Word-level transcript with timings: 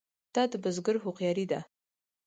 دا 0.33 0.43
د 0.51 0.53
بزګر 0.63 0.95
هوښیاري 1.03 1.45
ده. 1.51 1.59